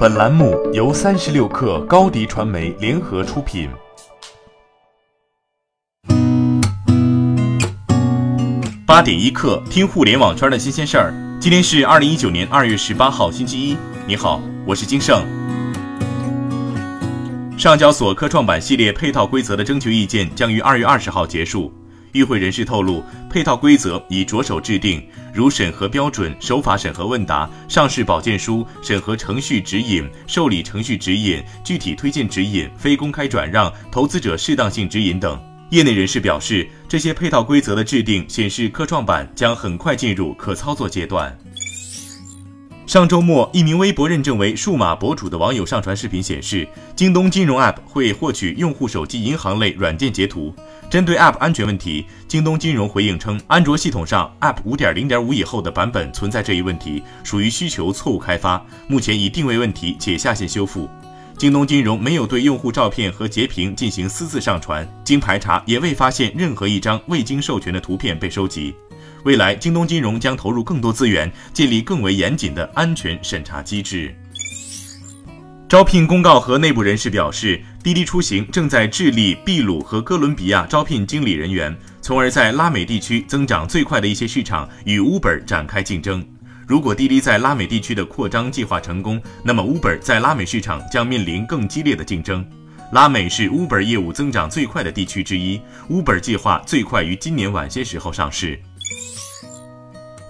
[0.00, 3.68] 本栏目由三十六氪高低传媒联合出品。
[8.86, 11.12] 八点一刻，听互联网圈的新鲜事儿。
[11.38, 13.76] 今天是二零一九年二月十八号，星期一。
[14.06, 15.22] 你好，我是金盛。
[17.58, 21.70] 上交所科创板系列配套规则的征求意见将于二月二十号结束。
[22.12, 25.02] 与会人士透露，配套规则已着手制定，
[25.32, 35.40] 如审核标准、守法审核问答、上市保荐书、审核程序指引、受理程序指引、具体推荐指引、非公开转让、投资者适当性指引等。
[35.70, 41.36] 业内人士表示，这些配套规则的制定显示科创板将很快进入可操作阶段。
[42.90, 50.52] 上周末，一名微博认证为数码博主的网友上传视频，显示京东金融 App 会获取用户手机银行类软件截图。
[50.90, 60.90] 针对 App 安全问题，京东金融回应称，安卓系统上 App 五点零点五以后的版本存在这一问题，属于需求错误开发，目前已定位问题且下线修复。
[61.38, 68.74] 京东金融没有对用户照片和截屏进行私自上传，经排查也未发现任何一张未经授权的图片被收集。
[69.24, 74.14] 未来，京东金融将投入更多资源，建立更为严谨的安全审查机制。
[75.68, 86.26] 招聘公告和内部人士表示，滴滴出行正在智利、秘鲁和哥伦比亚招聘经理人员，从而在拉美地区增长最快的一些市场与 Uber 展开竞争。
[86.66, 92.44] 如果滴滴在拉美地区的扩张计划成功，那么 Uber 在拉美市场将面临更激烈的竞争。
[92.92, 98.60] 拉美是 Uber 业务增长最快的地区之一，Uber 计划最快于今年晚些时候上市。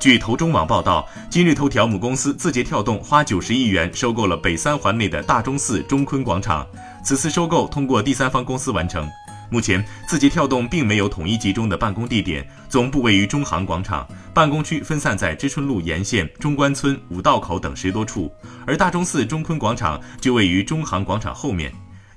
[0.01, 6.67] 据头中网报道，今日头条母公司字节跳动花九十亿元收购了北三环内的大钟寺中坤广场。
[7.05, 9.07] 此次收购通过第三方公司完成。
[9.51, 18.33] 目前，字节跳动并没有统一集中的办公地点，总部位于中航广场，办公区分散在知春路沿线、中关村、五道口等十多处，
[18.67, 21.71] 而大钟寺中坤广场就位于中航广场后面。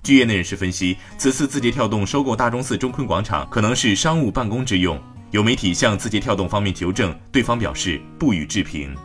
[0.03, 4.97] 据业内人士分析，此次字节跳动收购大钟寺中坤广场，可能是商务办公之用。
[5.33, 8.95] 有媒体向字节跳动方面求证，对方表示不予置评。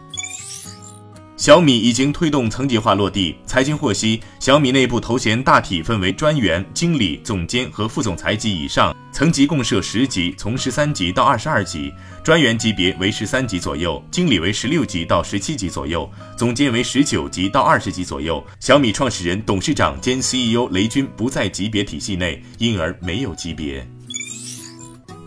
[1.39, 3.35] 小米已经推动层级化落地。
[3.47, 11.91] 财经获悉，小米内部头衔大体分为专员、经理、总监和副总裁级以上，层级共设十级，从十三级到二十二级。
[12.23, 18.45] 专员级别为十三级左右，经理为十六级到十七级左右，总监为十九级到二十级左右。
[18.61, 23.89] 小米创始人、董事长兼 CEO 雷军不在级别体系内，因而没有级别。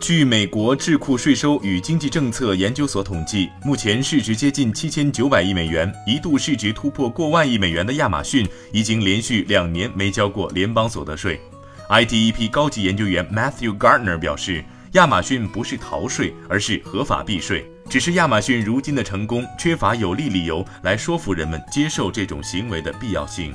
[0.01, 11.39] 据美国智库税收与经济政策研究所统计，目前市值接近七千九百亿美元，一度市值突破过万亿美元的亚马逊，已经连续两年没交过联邦所得税。
[11.87, 23.53] ITEP 高级研究员 Matthew Gardner 表示，亚马逊不是逃税，而是合法避税，只是亚马逊如今的成功缺乏有力理由来说服人们接受这种行为的必要性。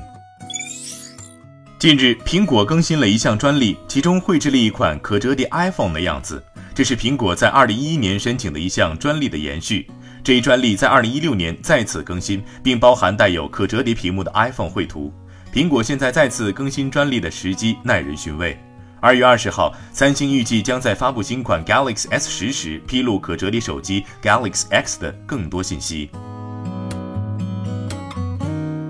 [1.79, 6.43] 近日，苹果更新了一项专利，其中绘制了一款可折叠 iPhone 的样子。
[6.75, 9.87] 这是苹果在2011年申请的一项专利的延续。
[10.25, 15.13] 这一专利在2016年再次更新，并包含带有可折叠屏幕的 iPhone 绘图。
[15.53, 18.59] 苹果现在再次更新专利的时机耐人寻味。
[18.99, 26.09] 二月二十号，三星预计将在发布新款 Galaxy S 十时披露可折叠手机 Galaxy X 的更多信息。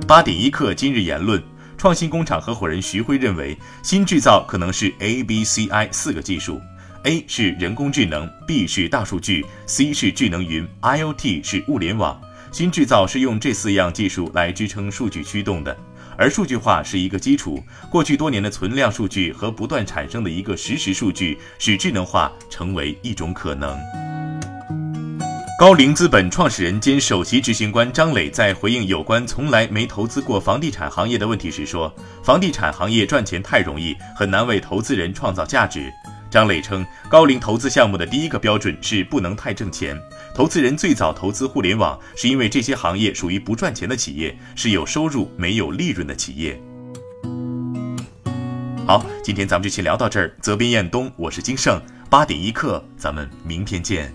[0.06, 1.42] 八点一刻，今日言论。
[1.78, 6.60] 创新工厂合伙人徐辉认为，新制造可能是 A、B、C、I 四个技术
[7.04, 12.20] ，A 是人工智能，B 是大数据，C 是智能云，IoT 是物联网。
[12.50, 15.76] 新制造是用这四样技术来支撑数据驱动的，
[16.16, 17.62] 而数据化是一个基础。
[17.90, 23.78] 过去多年的存量数据和不断产生的一个实时数据，使智能化成为一种可能。
[25.58, 31.90] 高瓴资本创始人兼首席执行官张磊在回应有关从来没投资过房地产行业的问题时说
[32.22, 35.90] ：“房地产行业赚钱太容易，很难为投资人创造价值。”
[36.28, 39.98] 张磊称，高瓴投资项目的第一个标准是不能太挣钱。
[40.34, 46.60] 投资人最早投资互联网，是因为这些行业属于不赚钱的企业，是有收入没有利润的企业。
[48.86, 50.36] 好，今天咱们就先聊到这儿。
[50.42, 54.12] 责编：彦东，我是金盛，八点一刻，咱们明天见。